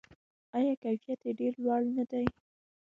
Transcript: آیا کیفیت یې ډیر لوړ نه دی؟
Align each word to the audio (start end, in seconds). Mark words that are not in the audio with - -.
آیا 0.57 0.73
کیفیت 0.83 1.19
یې 1.25 1.31
ډیر 1.39 1.53
لوړ 1.63 1.81
نه 1.97 2.03
دی؟ 2.11 2.25